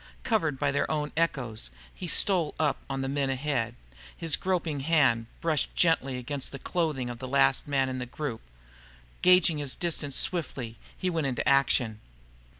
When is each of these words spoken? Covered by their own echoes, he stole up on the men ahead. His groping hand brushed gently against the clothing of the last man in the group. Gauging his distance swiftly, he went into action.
Covered 0.23 0.57
by 0.57 0.71
their 0.71 0.89
own 0.89 1.11
echoes, 1.15 1.69
he 1.93 2.07
stole 2.07 2.55
up 2.59 2.77
on 2.89 3.01
the 3.01 3.07
men 3.07 3.29
ahead. 3.29 3.75
His 4.17 4.35
groping 4.35 4.79
hand 4.79 5.27
brushed 5.41 5.75
gently 5.75 6.17
against 6.17 6.51
the 6.51 6.57
clothing 6.57 7.07
of 7.07 7.19
the 7.19 7.27
last 7.27 7.67
man 7.67 7.87
in 7.87 7.99
the 7.99 8.07
group. 8.07 8.41
Gauging 9.21 9.59
his 9.59 9.75
distance 9.75 10.15
swiftly, 10.15 10.77
he 10.97 11.11
went 11.11 11.27
into 11.27 11.47
action. 11.47 11.99